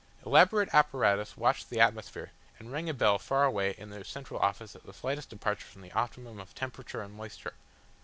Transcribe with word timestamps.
Elaborate 0.25 0.73
apparatus 0.73 1.37
watched 1.37 1.69
the 1.69 1.79
atmosphere 1.79 2.31
and 2.57 2.71
rang 2.71 2.89
a 2.89 2.93
bell 2.95 3.19
far 3.19 3.43
away 3.43 3.75
in 3.77 3.91
the 3.91 4.03
central 4.03 4.39
office 4.39 4.75
at 4.75 4.83
the 4.83 4.93
slightest 4.95 5.29
departure 5.29 5.67
from 5.67 5.83
the 5.83 5.91
optimum 5.91 6.39
of 6.39 6.55
temperature 6.55 7.03
and 7.03 7.13
moisture. 7.13 7.53